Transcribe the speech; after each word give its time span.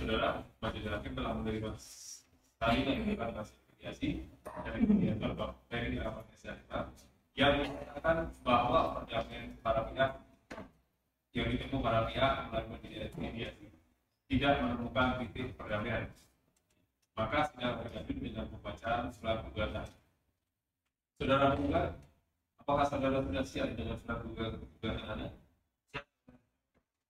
saudara 0.00 0.40
majelis 0.64 0.88
hakim 0.88 1.12
telah 1.12 1.32
menerima 1.36 1.70
dari 2.56 2.80
hasil 3.20 3.56
mediasi 3.68 4.08
dari 4.64 4.80
mediator 4.88 5.36
Bapak 5.36 5.60
Ferry 5.68 6.00
Rahmat 6.00 6.24
Syarifah 6.40 6.88
yang 7.36 7.52
menyatakan 7.60 8.32
bahwa 8.40 8.96
perdamaian 8.96 9.60
para 9.60 9.84
pihak 9.92 10.10
yang 11.36 11.46
ditempuh 11.52 11.80
para 11.84 12.08
pihak 12.08 12.32
melalui 12.48 12.80
mediasi 12.80 13.68
tidak 14.32 14.52
menemukan 14.64 15.20
titik 15.20 15.52
perdamaian. 15.60 16.08
Maka 17.18 17.38
sidang 17.52 17.84
berlanjut 17.84 18.16
dengan 18.16 18.44
pembacaan 18.56 19.04
surat 19.12 19.44
gugatan. 19.52 19.88
Saudara 21.20 21.52
penggugat, 21.52 21.92
apakah 22.56 22.86
saudara 22.88 23.20
sudah 23.20 23.44
siap 23.44 23.68
dengan 23.76 24.00
surat 24.00 24.24
gugatan 24.24 25.04
Anda? 25.04 25.28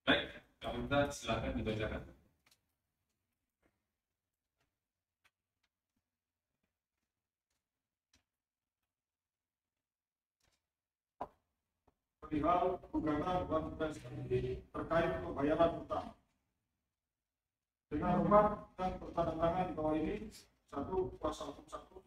Baik, 0.02 0.42
kami 0.58 0.90
silakan 1.14 1.54
dibacakan. 1.54 2.19
Perihal 12.30 12.78
gugatan 12.94 13.50
dan 13.50 13.62
prestasi 13.74 14.62
terkait 14.70 15.10
pembayaran 15.26 15.82
utang. 15.82 16.14
Dengan 17.90 18.22
hormat 18.22 18.70
dan 18.78 19.02
bertanda 19.02 19.34
tangan 19.34 19.66
di 19.66 19.74
bawah 19.74 19.94
ini, 19.98 20.30
satu 20.70 21.10
kuasa 21.18 21.50
hukum 21.50 21.66
satu, 21.66 21.98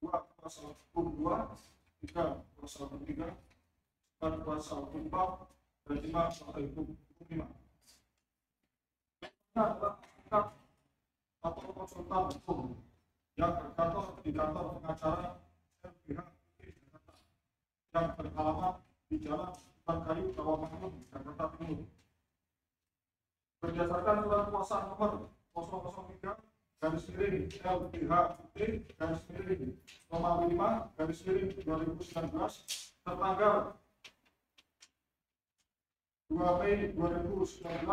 dua 0.00 0.24
kuasa 0.40 0.72
hukum 0.72 1.12
dua, 1.20 1.52
tiga 2.00 2.40
kuasa 2.56 2.88
hukum 2.88 3.04
tiga, 3.04 3.36
empat 4.16 4.32
kuasa 4.48 4.80
hukum 4.80 5.12
empat, 5.12 5.52
dan 5.84 5.96
lima 6.00 6.32
kuasa 6.32 6.48
hukum 6.48 6.96
lima. 7.28 7.46
Adalah 9.52 10.00
tingkat 10.00 10.46
atau 11.44 11.68
konsultan 11.76 12.22
hukum 12.32 12.80
yang 13.36 13.52
berkantor 13.60 14.16
di 14.24 14.32
kantor 14.32 14.80
pengacara 14.80 15.36
yang 17.92 18.08
beralamat 18.16 18.80
di 19.14 19.30
Jalan 19.30 19.54
Kayu, 19.86 20.34
Rawamangun, 20.34 21.06
Jakarta 21.14 21.46
Timur. 21.54 21.86
Berdasarkan 23.62 24.26
surat 24.26 24.44
kuasa 24.50 24.76
nomor 24.90 25.30
003 25.54 26.34
garis 26.82 27.06
miring 27.14 27.46
LBH 27.62 28.12
UT 28.42 28.58
garis 28.98 29.22
miring 29.30 29.78
nomor 30.10 30.50
5 30.50 30.98
garis 30.98 31.20
miring 31.22 31.50
2019 31.62 32.34
tertanggal 33.06 33.78
2 36.28 36.60
Mei 36.60 36.74
2019 36.98 37.86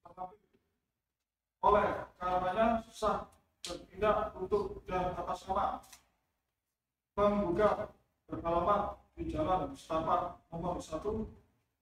tetapi 0.00 0.36
oleh 1.60 1.88
karenanya 2.16 2.88
sah 2.88 3.28
bertindak 3.62 4.32
untuk 4.32 4.80
dan 4.88 5.12
atas 5.12 5.44
nama 5.44 5.84
menggugat 7.14 7.92
beralamat 8.26 8.96
di 9.18 9.34
Jalan 9.34 9.74
Setapak 9.74 10.38
nomor 10.54 10.78
1 10.78 11.02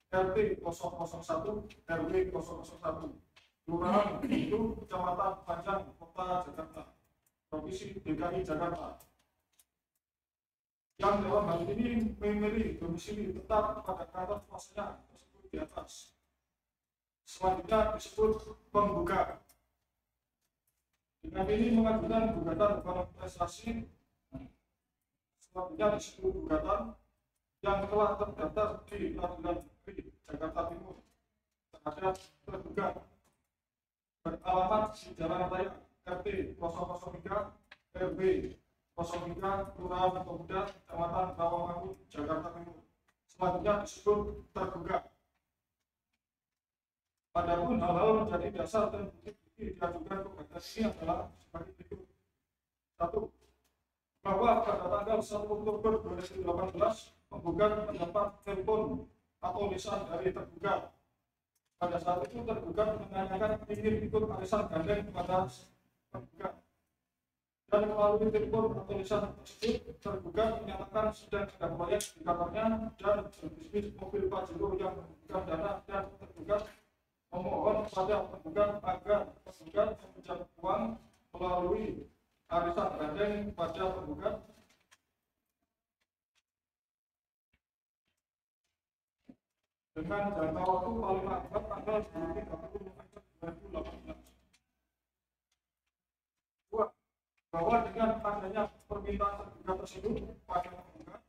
RT 0.09 0.37
001 0.65 1.69
RW 1.85 2.11
001 2.33 3.13
Kelurahan 3.61 4.23
itu 4.25 4.73
Kecamatan 4.81 5.33
Panjang 5.45 5.85
Kota 6.01 6.41
Jakarta 6.49 6.83
Provinsi 7.51 8.01
DKI 8.01 8.41
Jakarta. 8.41 8.97
Yang 10.97 11.15
dalam 11.29 11.45
hal 11.45 11.61
ini 11.69 12.15
memilih 12.17 12.81
domisili 12.81 13.37
tetap 13.37 13.85
pada 13.85 14.09
kantor 14.09 14.41
kuasanya 14.49 14.97
tersebut 15.13 15.43
di 15.53 15.57
atas. 15.61 16.17
Selanjutnya 17.27 17.93
disebut 17.93 18.33
penggugat 18.73 19.37
dengan 21.21 21.45
ini 21.53 21.67
mengajukan 21.75 22.39
gugatan 22.39 22.71
prestasi. 23.13 23.85
Selanjutnya 25.37 25.87
disebut 25.99 26.31
gugatan 26.33 26.97
yang 27.65 27.89
telah 27.89 28.13
terdaftar 28.21 28.69
di 28.85 29.17
Pengadilan 29.17 29.57
Negeri 29.65 30.13
Jakarta 30.29 30.61
Timur. 30.69 30.95
Terhadap 31.73 32.15
terduga 32.45 32.87
beralamat 34.21 34.83
di 34.93 35.09
Jalan 35.17 35.41
Raya 35.49 35.71
RT 36.05 36.27
003 36.59 37.97
RW 37.97 38.21
03 38.97 39.73
Kelurahan 39.73 40.21
Pemuda 40.21 40.61
Kecamatan 40.69 41.27
Rawamangun 41.33 41.93
Jakarta 42.13 42.49
Timur. 42.53 42.79
Selanjutnya 43.25 43.73
disebut 43.85 44.19
terduga. 44.53 44.97
Adapun 47.37 47.77
hal-hal 47.77 48.09
menjadi 48.25 48.47
dasar 48.49 48.89
dan 48.89 49.13
bukti-bukti 49.13 49.77
diajukan 49.77 50.19
ke 50.25 50.57
ini 50.57 50.89
adalah 50.89 51.29
sebagai 51.37 51.71
berikut. 51.77 52.09
Satu, 52.97 53.29
bahwa 54.25 54.65
pada 54.65 54.85
tanggal 54.89 55.19
1 55.21 55.45
Oktober 55.45 55.91
2018 56.01 57.16
penggugat 57.27 57.71
mendapat 57.87 58.27
telepon 58.47 59.07
atau 59.43 59.63
lisan 59.69 59.99
dari 60.07 60.29
tergugat. 60.31 60.91
Pada 61.77 61.97
saat 62.01 62.25
itu 62.25 62.41
tergugat 62.41 62.97
menanyakan 62.97 63.61
ingin 63.69 64.01
ikut 64.09 64.23
arisan 64.33 64.65
gandeng 64.65 65.05
kepada 65.05 65.45
tergugat. 66.09 66.53
Dan 67.67 67.83
melalui 67.91 68.31
telepon 68.31 68.79
atau 68.79 68.93
lisan 68.95 69.27
tersebut, 69.43 69.99
tergugat 69.99 70.63
menyatakan 70.63 71.11
sedang 71.11 71.51
ada 71.51 71.67
proyek 71.75 72.01
di 72.15 72.23
dan 72.23 73.17
berbisnis 73.27 73.85
mobil 73.99 74.23
Pajero 74.31 74.67
yang 74.79 74.95
membutuhkan 74.95 75.43
dana 75.45 75.71
dan 75.83 76.03
tergugat 76.15 76.63
memohon 77.27 77.77
kepada 77.91 78.15
tergugat 78.31 78.69
agar 78.81 79.21
tergugat 79.43 79.89
meminjam 79.99 80.39
uang 80.63 80.83
melalui 81.35 82.07
arisan 82.47 82.89
gandeng 82.95 83.35
kepada 83.51 83.83
tergugat 83.99 84.35
dengan 89.97 90.29
jangka 90.29 90.61
waktu 90.61 90.91
paling 90.93 91.25
lambat 91.25 91.63
tanggal 91.73 91.97
30 92.05 92.45
November 92.45 93.21
2018. 93.41 94.13
Dua, 96.69 96.85
bahwa 97.49 97.75
dengan 97.89 98.09
adanya 98.21 98.63
permintaan 98.85 99.33
tergugat 99.41 99.77
tersebut 99.81 100.13
pada 100.45 100.69
penggugat 100.69 101.21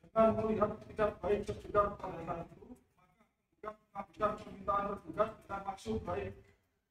dengan 0.00 0.26
melihat 0.40 0.70
tidak 0.88 1.10
baik 1.20 1.40
tergugat 1.44 1.88
pada 2.00 2.20
hal 2.24 2.38
itu, 2.48 2.66
maka 2.96 3.20
penggugat 3.28 3.74
mengajukan 3.84 4.32
permintaan 4.40 4.84
tergugat 4.96 5.28
dengan 5.36 5.60
maksud 5.68 5.96
baik 6.08 6.32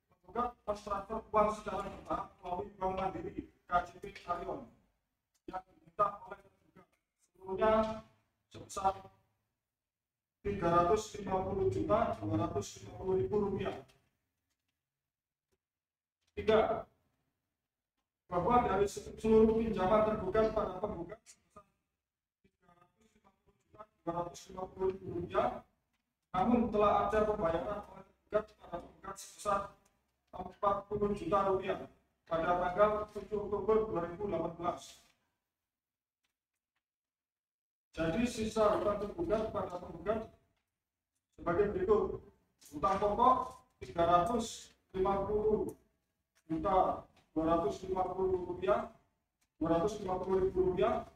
penggugat 0.06 0.48
mentransfer 0.62 1.18
uang 1.34 1.50
secara 1.58 1.90
bertahap 1.90 2.28
melalui 2.38 2.70
Bank 2.78 2.94
Mandiri 3.02 3.50
KJP 3.66 4.04
Karyon 4.22 4.62
yang 5.50 5.64
diminta 5.74 6.06
oleh 6.22 6.38
tergugat 6.38 6.86
seluruhnya 7.34 7.74
sebesar 8.54 9.15
350 10.46 11.74
juta 11.74 12.14
250 12.22 13.18
ribu 13.18 13.36
rupiah. 13.50 13.82
Tiga, 16.38 16.86
bahwa 18.30 18.62
dari 18.62 18.86
seluruh 18.86 19.58
pinjaman 19.58 20.06
tergugat 20.06 20.54
pada 20.54 20.78
penggugat 20.78 21.18
sebesar 21.26 21.66
350 21.66 23.58
juta 23.58 23.82
250 24.06 24.94
ribu 24.94 25.06
rupiah, 25.18 25.66
namun 26.30 26.70
telah 26.70 27.10
ada 27.10 27.20
pembayaran 27.26 27.80
oleh 27.90 28.06
tergugat 28.06 28.46
pada 28.62 28.78
penggugat 28.86 29.18
sebesar 29.18 29.60
40 30.30 31.18
juta 31.18 31.38
rupiah 31.50 31.78
pada 32.30 32.50
tanggal 32.62 33.10
7 33.18 33.34
Oktober 33.34 33.76
2018. 34.22 35.05
Jadi 37.96 38.28
sisa 38.28 38.76
hutang 38.76 39.00
tergugat 39.00 39.56
pada 39.56 39.80
penggugat 39.80 40.28
sebagai 41.40 41.72
berikut. 41.72 42.28
Hutang 42.76 43.00
pokok 43.00 43.56
350 43.80 45.80
juta 46.52 46.76
250 47.32 48.52
rupiah 48.52 48.92
250 49.64 50.44
ribu 50.44 50.76
rupiah 50.76 51.08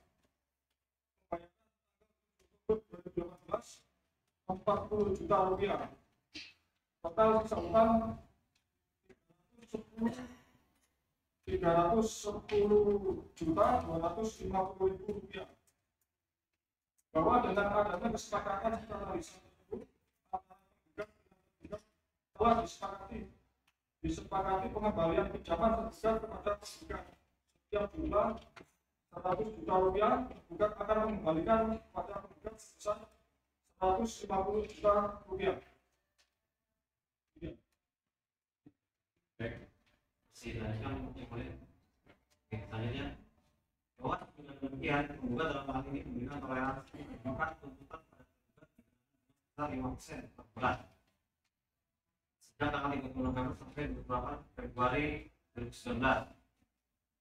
pembayaran 2.64 3.28
40 4.48 5.20
juta 5.20 5.36
rupiah 5.52 5.92
total 7.04 7.44
hutang 7.44 8.24
310 11.44 13.36
juta 13.36 13.68
250 13.84 14.96
ribu 14.96 15.20
rupiah 15.20 15.59
bahwa 17.10 17.42
dengan 17.42 17.68
adanya 17.74 18.08
kesepakatan 18.14 18.78
secara 18.86 19.06
tersebut 19.18 19.82
telah 22.38 22.56
disepakati 22.64 23.20
disepakati 24.00 24.68
pengembalian 24.72 25.28
pinjaman 25.34 25.92
tergugat 25.92 26.24
kepada 26.24 26.52
penggugat 26.64 27.04
setiap 27.68 27.90
bulan 27.98 28.40
100 29.12 29.56
juta 29.58 29.74
rupiah 29.76 30.14
penggugat 30.30 30.72
akan 30.78 30.98
mengembalikan 31.10 31.62
kepada 31.82 32.14
penggugat 32.24 32.56
sebesar 32.62 32.98
150 33.80 34.72
juta 34.72 34.96
rupiah. 35.28 35.58
Baik, 39.40 39.72
dilanjutkan 40.60 41.16
yang 41.16 41.28
boleh 41.32 41.48
Oke, 42.50 42.58
selanjutnya 42.68 43.16
bahwa 43.96 44.16
dengan 44.90 45.06
demikian 45.06 45.22
penggugat 45.22 45.48
dalam 45.54 45.66
hal 45.70 45.84
ini 45.86 46.02
memberikan 46.02 46.40
toleransi 46.42 46.98
menunjukkan 46.98 47.50
tuntutan 47.62 48.02
pada 48.10 48.24
penggugat 48.26 48.70
sebesar 49.30 49.68
lima 49.70 49.88
persen 49.94 50.22
per 50.34 50.46
bulan 50.58 50.78
sejak 52.42 52.70
tanggal 52.74 52.90
30 52.98 53.22
November 53.22 53.54
sampai 53.54 53.86
28 53.86 54.58
Februari 54.58 55.06
2019 55.54 55.94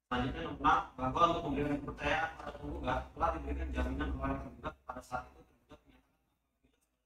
selanjutnya 0.08 0.42
nomor 0.48 0.78
bahwa 0.96 1.22
untuk 1.28 1.42
memberikan 1.44 1.76
kepercayaan 1.84 2.30
pada 2.40 2.50
penggugat 2.56 3.00
telah 3.12 3.30
diberikan 3.36 3.68
jaminan 3.76 4.10
oleh 4.16 4.36
penggugat 4.40 4.74
pada 4.88 5.02
saat 5.04 5.24
itu 5.28 5.42
tergugat 5.44 5.80
menyatakan 5.84 6.16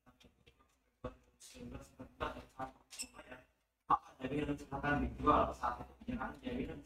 apabila 0.07 0.63
pada 1.03 1.11
tanggal 1.11 1.11
29 1.27 1.75
Februari 1.75 2.23
2019 2.23 2.23
dan 2.23 2.47
saat 2.55 2.71
membayar 2.71 3.39
maka 3.91 4.09
jaminan 4.23 4.55
silakan 4.55 5.03
dijual 5.11 5.43
saat 5.59 5.75
itu 5.83 5.93
penyerahan 6.07 6.35
jaminan 6.39 6.79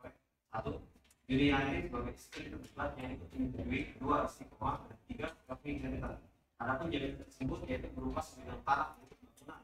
oleh 0.00 0.12
satu 0.48 0.87
ini 1.28 1.52
sebagai 1.84 2.16
istri 2.16 2.48
tergugat 2.48 2.96
yang 2.96 3.12
ikut 3.12 3.28
menyetujui 3.36 4.00
dua 4.00 4.24
istiqomah 4.24 4.80
dan 4.88 4.96
tiga 5.04 5.28
kafir 5.44 5.76
jaminan 5.76 6.16
adapun 6.56 6.88
jaminan 6.88 7.20
tersebut 7.20 7.60
yaitu 7.68 7.88
berupa 7.92 8.24
sebidang 8.24 8.56
tanah 8.64 8.96
untuk 9.04 9.20
bangunan 9.20 9.60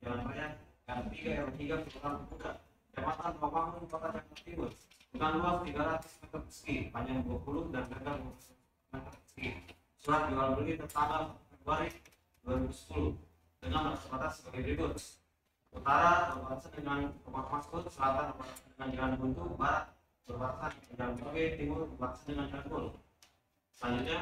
jalan 0.00 0.24
raya 0.24 0.46
dan 0.88 1.04
tiga 1.12 1.44
RW 1.44 1.48
tiga 1.60 1.74
kelurahan 1.84 2.16
pemuda 2.24 2.50
kecamatan 2.88 3.32
Rawamangun 3.44 3.84
kota 3.92 4.08
Jakarta 4.08 4.34
Timur. 4.40 4.72
Dengan 5.12 5.32
luas 5.36 5.56
300 5.68 6.20
meter 6.24 6.40
persegi 6.48 6.76
panjang 6.88 7.20
20 7.28 7.76
dan 7.76 7.84
lebar 7.92 8.16
15 8.16 8.96
meter 8.96 9.12
persegi. 9.12 9.48
Surat 10.00 10.22
jual 10.32 10.48
beli 10.56 10.72
tertanggal 10.80 11.22
Februari 11.52 11.88
2010 12.48 13.20
dengan 13.60 13.92
batas 14.00 14.32
sebagai 14.40 14.64
berikut. 14.64 14.96
Utara 15.76 16.32
berbatasan 16.32 16.72
dengan 16.72 16.98
rumah 17.28 17.44
Maskud 17.52 17.84
selatan 17.92 18.32
berbatasan 18.32 18.64
dengan 18.72 18.88
jalan 18.96 19.12
buntu 19.20 19.42
barat 19.60 19.91
dengan 20.26 20.78
jalan 20.94 21.14
Bage 21.34 21.58
timur 21.58 21.90
berbatasan 21.94 22.26
dengan 22.30 22.62
Bul 22.70 22.86
selanjutnya 23.74 24.18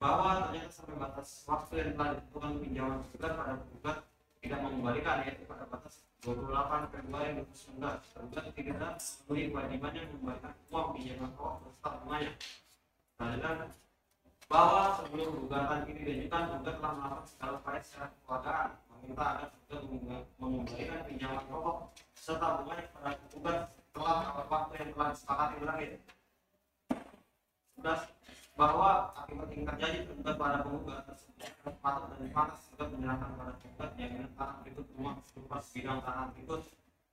bahwa 0.00 0.48
ternyata 0.48 0.70
sampai 0.72 0.96
batas 0.96 1.28
waktu 1.44 1.72
yang 1.80 1.90
telah 1.96 2.08
ditentukan 2.16 2.52
pinjaman 2.60 2.98
tergugat 3.08 3.32
pada 3.36 3.52
penggugat 3.60 3.98
tidak 4.40 4.58
mengembalikan 4.60 5.16
yaitu 5.24 5.44
pada 5.48 5.64
batas 5.68 5.94
28 6.24 6.92
Februari 6.92 7.28
2019 7.36 7.80
tergugat 8.12 8.44
tidak 8.56 8.76
memenuhi 9.28 9.42
kewajibannya 9.52 10.02
mengembalikan 10.08 10.52
uang 10.72 10.88
pinjaman 10.96 11.30
pokok 11.36 11.54
beserta 11.60 11.88
bunganya 12.00 12.32
selanjutnya 13.16 13.52
bahwa 14.44 14.82
sebelum 15.00 15.28
gugatan 15.44 15.80
ini 15.88 16.00
diajukan 16.04 16.42
penggugat 16.52 16.76
telah 16.80 16.92
melakukan 16.96 17.24
segala 17.28 17.52
upaya 17.60 17.80
secara 17.80 18.06
kekeluargaan 18.12 18.70
meminta 18.92 19.24
agar 19.24 19.48
penggugat 19.68 20.24
mengembalikan 20.40 21.00
pinjaman 21.04 21.44
pokok 21.52 21.76
serta 22.16 22.46
bunganya 22.60 22.84
kepada 22.88 23.10
penggugat 23.20 23.83
setelah 23.94 24.42
waktu 24.50 24.74
yang 24.82 24.90
telah 24.90 25.08
disepakati 25.14 25.54
berakhir. 25.62 25.90
11 27.78 28.58
bahwa 28.58 29.14
akibat 29.22 29.48
yang 29.54 29.62
terjadi 29.70 29.98
tergugat 30.02 30.34
pada 30.34 30.66
penggugat 30.66 31.06
tersebut 31.06 31.74
patut 31.78 32.10
dan 32.10 32.26
pantas 32.34 32.58
juga 32.74 32.84
pada 33.78 33.92
jaminan 33.94 34.30
berikut 34.66 34.86
rumah 34.98 35.14
berupa 35.30 35.56
sebidang 35.62 35.98
tanah 36.02 36.26
berikut 36.34 36.62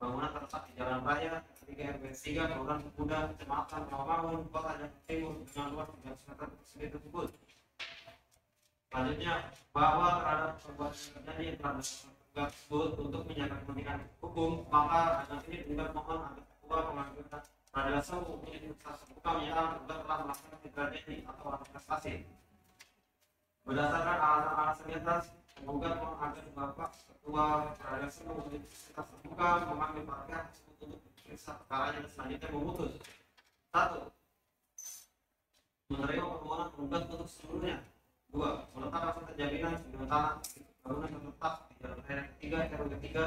bangunan 0.01 0.29
terletak 0.33 0.61
di 0.65 0.73
jalan 0.77 0.99
raya 1.05 1.33
ketiga 1.61 1.83
RW 1.97 2.05
3 2.13 2.49
Kelurahan 2.49 2.81
Pemuda 2.93 3.19
Kecamatan 3.29 3.81
Rawamangun 3.89 4.41
Kota 4.49 4.71
Timur 5.05 5.33
dengan 5.45 5.67
luas 5.73 5.89
300 6.01 6.77
meter 6.77 6.97
tersebut 6.97 7.29
selanjutnya 8.89 9.33
bahwa 9.69 10.07
terhadap 10.21 10.51
perbuatan 10.65 11.09
terjadi 11.13 11.45
telah 11.61 11.73
dilakukan 11.77 12.09
penggugat 12.21 12.49
tersebut 12.49 12.89
untuk 13.01 13.21
menjaga 13.29 13.55
kepentingan 13.65 13.99
hukum 14.21 14.51
maka 14.69 15.01
dengan 15.25 15.41
ini 15.45 15.57
penggugat 15.65 15.93
mohon 15.93 16.21
agar 16.21 16.50
ketua 16.71 16.87
pengambilan 16.87 17.43
peradilan 17.75 17.99
semu 17.99 18.31
menjadi 18.39 18.67
saksi 18.79 19.03
terbuka 19.03 19.29
menyatakan 19.35 19.71
penggugat 19.75 19.99
telah 20.07 20.17
melakukan 20.23 20.59
tindakan 20.63 21.19
atau 21.27 21.67
prestasi 21.67 22.13
berdasarkan 23.67 24.17
alasan-alasan 24.23 24.85
di 24.87 24.95
atas 24.95 25.23
penggugat 25.59 25.93
agar 25.99 26.45
bapak 26.55 26.89
ketua 27.11 27.45
peradilan 27.75 28.07
semu 28.07 28.35
saksi 28.71 29.11
terbuka 29.19 29.47
memanggil 29.67 30.03
tersebut 30.47 30.75
untuk 30.79 30.99
periksa 31.19 31.51
perkaranya 31.59 31.91
dan 31.91 32.07
selanjutnya 32.07 32.47
memutus. 32.55 32.91
Satu 33.75 34.01
menerima 35.91 36.23
permohonan 36.23 36.67
penggugat 36.71 37.03
untuk 37.11 37.27
seluruhnya. 37.27 37.77
Dua 38.31 38.63
meletakkan 38.71 39.27
jaminan 39.35 39.75
sebidang 39.75 40.07
tanah 40.07 40.33
bangunan 40.87 41.11
terletak 41.19 41.53
di 41.67 41.73
jalan 41.83 41.99
raya 42.07 42.23
ketiga 42.31 42.57
RW 42.63 42.83
ketiga 42.95 43.25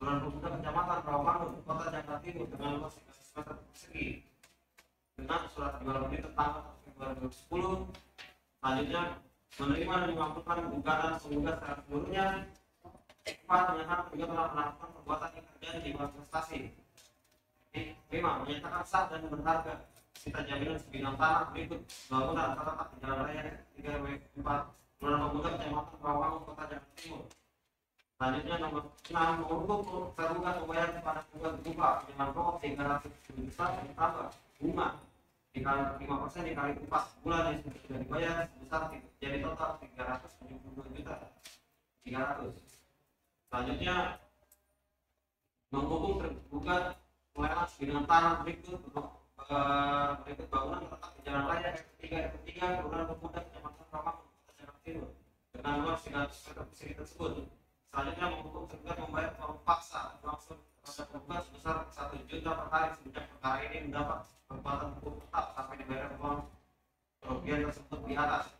Kelurahan 0.00 0.24
Pemuda 0.24 0.48
Kecamatan 0.56 0.98
Rawamangun 1.04 1.50
Kota 1.60 1.84
Jakarta 1.92 2.24
Timur 2.24 2.48
dengan 2.48 2.80
luas 2.80 2.96
300 2.96 3.36
meter 3.36 3.56
persegi. 3.68 4.06
Dengan 5.12 5.40
surat 5.52 5.76
jual 5.76 5.96
beli 6.08 6.18
Februari 6.24 7.12
2010 7.20 7.92
selanjutnya 8.64 9.02
menerima 9.60 9.94
dan 10.00 10.10
melakukan 10.16 10.58
gugatan 10.72 11.12
penggugat 11.20 11.56
secara 11.60 11.76
seluruhnya 11.84 12.26
empat 13.28 13.60
menyatakan 13.68 14.00
penggugat 14.08 14.28
telah 14.32 14.48
melakukan 14.56 14.88
perbuatan 14.88 15.28
yang 15.36 15.44
terjadi 15.52 15.78
di 15.84 15.90
luar 15.92 16.08
prestasi. 16.16 16.58
Lima 18.08 18.30
menyatakan 18.40 18.82
sah 18.88 19.04
dan 19.12 19.28
berharga. 19.28 19.74
Sita 20.16 20.40
jaminan 20.48 20.80
sebidang 20.80 21.16
tanah 21.20 21.52
berikut 21.52 21.80
bangunan 22.08 22.56
terletak 22.56 22.88
di 22.88 22.96
jalan 23.04 23.18
raya 23.20 23.40
3 23.76 24.00
W 24.00 24.06
4 24.16 24.96
Kelurahan 24.96 25.20
Pemuda 25.28 25.48
Kecamatan 25.60 25.96
Rawamangun 26.00 26.40
Kota 26.48 26.64
Jakarta 26.72 26.96
Timur 26.96 27.28
selanjutnya 28.20 28.56
nomor 28.60 28.84
6 29.08 29.16
menghukum 29.16 30.12
tergugat 30.12 30.60
membayar 30.60 30.92
kepada 30.92 31.24
penggugat 31.32 31.54
berupa 31.64 31.88
pinjaman 32.04 32.28
pokok 32.36 32.56
300 32.60 33.08
ribu 33.32 33.40
besar 33.48 33.68
ditambah 33.80 34.28
bunga 34.60 34.86
dikali 35.56 35.82
5 36.04 36.20
persen 36.20 36.42
dikali 36.44 36.72
4 36.84 37.24
bulan 37.24 37.42
yang 37.48 37.60
sudah 37.64 37.98
dibayar 38.04 38.34
sebesar 38.44 38.80
jadi 39.24 39.36
total 39.40 39.70
372 39.80 40.96
juta 41.00 41.14
300 42.04 42.60
selanjutnya 43.48 43.96
menghukum 45.72 46.12
tergugat 46.20 47.00
melelang 47.32 47.68
sebidang 47.72 48.04
tanah 48.04 48.44
berikut 48.44 48.84
eh, 49.48 50.10
berikut 50.28 50.46
bangunan 50.52 50.84
terletak 50.84 51.10
di 51.16 51.20
jalan 51.24 51.44
raya 51.48 51.68
R3 51.72 52.04
R3 52.36 52.48
Kelurahan 52.52 53.06
Pemuda 53.16 53.40
Kecamatan 53.48 53.84
Rawamangun 53.88 54.28
Kota 54.28 54.52
Jakarta 54.60 54.80
Timur 54.84 55.10
dengan 55.56 55.74
luas 55.88 56.04
300 56.04 56.36
meter 56.36 56.64
persegi 56.68 56.94
tersebut 57.00 57.59
selanjutnya 58.00 58.32
menghukum 58.32 58.64
tergugat 58.64 58.96
membayar 58.96 59.32
uang 59.44 59.60
paksa 59.60 60.16
langsung 60.24 60.56
terhadap 60.80 61.06
tergugat 61.12 61.42
sebesar 61.44 61.76
satu 61.92 62.16
juta 62.24 62.50
per 62.56 62.66
hari 62.72 62.88
sejak 62.96 63.24
perkara 63.28 63.56
ini 63.68 63.78
mendapat 63.92 64.24
kekuatan 64.48 64.88
hukum 64.96 65.14
tetap 65.20 65.44
sampai 65.52 65.76
dibayar 65.76 66.08
uang 66.16 66.40
kerugian 67.20 67.68
tersebut 67.68 68.00
di 68.08 68.14
atas 68.16 68.56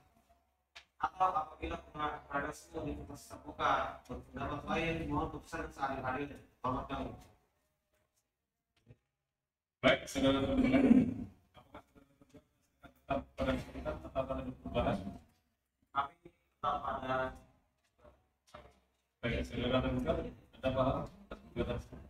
atau 1.00 1.28
apabila 1.32 1.76
peradilan 1.88 2.52
semua 2.52 2.84
di 2.84 2.92
proses 3.00 3.32
terbuka 3.32 3.72
berpendapat 4.04 4.60
lain 4.68 4.94
mohon 5.08 5.28
putusan 5.32 5.72
seadil-adilnya 5.72 6.36
selamat 6.60 6.84
kami 6.92 7.08
Baik, 9.80 10.04
saudara 10.04 10.44
terdengar. 10.44 10.84
Apakah 13.08 13.56
tetap 13.56 13.96
pada 13.96 13.96
tetap 13.96 14.24
pada 14.28 14.42
perubahan? 14.44 14.98
kami 15.96 16.12
tetap 16.28 16.76
pada 16.84 17.32
Baik, 19.20 19.44
saudara 19.44 19.84
terdengar. 19.84 20.16
Ada 20.56 20.68
paham 20.72 21.04
atas 21.04 21.38
gugatan 21.52 21.76
tersebut? 21.76 22.00